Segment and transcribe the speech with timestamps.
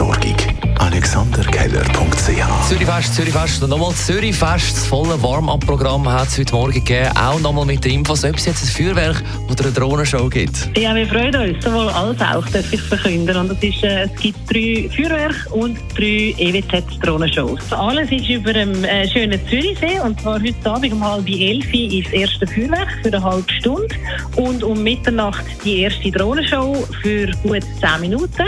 [0.00, 0.56] und Entsorgung.
[0.78, 4.76] AlexanderKeller.ch Zürichfest, Zürichfest und nochmal Zürichfest.
[4.76, 7.16] Das volle Warm-up-Programm hat es heute Morgen gegeben.
[7.16, 10.70] Auch nochmal mit den Infos, ob es jetzt ein Feuerwerk oder eine Drohnenshow gibt.
[10.76, 11.64] Ja, wir freuen uns.
[11.64, 13.36] Sowohl als auch, darf ich verkünden.
[13.36, 17.72] Und das ist, äh, es gibt drei Feuerwerke und drei EWZ-Drohnenshows.
[17.72, 19.98] Alles ist über einem äh, schönen Zürichsee.
[20.00, 23.94] Und zwar heute Abend um halb elf ist das erste Feuerwerk für eine halbe Stunde.
[24.36, 28.44] Und um Mitternacht die erste Drohnenshow für gut zehn Minuten.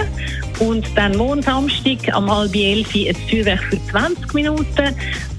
[0.59, 4.95] Und dann morgen Samstag am halb elf ein Feuerwerk für 20 Minuten.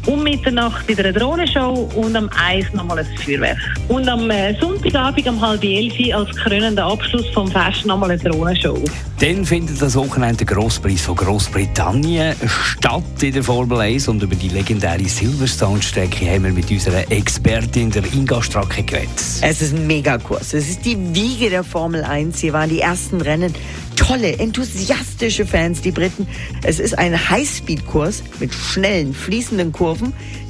[0.09, 3.59] Um Mitternacht wieder eine Drohnenshow und am Eis nochmal ein Feuerwerk.
[3.89, 8.83] Und am äh, Sonntagabend um halb elf als krönender Abschluss vom Fest nochmal eine Drohnenshow.
[9.19, 14.49] Dann findet das sogenannte Grosspreis von Großbritannien statt in der Formel 1 und über die
[14.49, 19.09] legendäre Silverstone-Strecke haben wir mit unserer Expertin der Inga Stracke geredet.
[19.41, 20.53] Es ist ein Megakurs.
[20.53, 22.39] Es ist die Wiege der Formel 1.
[22.39, 23.53] Hier waren die ersten Rennen.
[23.99, 26.25] Tolle, enthusiastische Fans, die Briten.
[26.63, 29.98] Es ist ein Highspeed-Kurs mit schnellen, fließenden Kurven.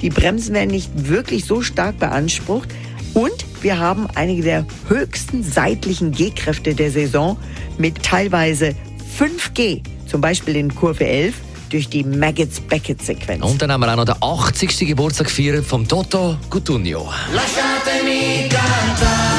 [0.02, 2.70] Die Bremsen werden nicht wirklich so stark beansprucht.
[3.14, 7.38] Und wir haben einige der höchsten seitlichen G-Kräfte der Saison
[7.78, 8.76] mit teilweise
[9.18, 9.82] 5G.
[10.08, 11.36] Zum Beispiel in Kurve 11
[11.70, 13.44] durch die Maggots-Beckett-Sequenz.
[13.44, 14.88] Und dann haben wir auch noch den 80.
[14.88, 17.10] Geburtstag gefeiert vom Toto Cutugno.
[17.34, 19.39] Lasciatemi cantare,